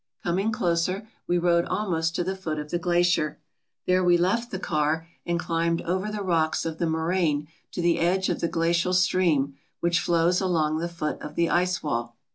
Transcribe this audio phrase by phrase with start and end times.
[0.23, 3.37] Coming closer, we rode almost to the foot of the glacier.
[3.85, 7.99] There we left the car and climbed over the rocks of the moraine to the
[7.99, 12.17] edge of the glacial stream which flows along the foot of the ice wall.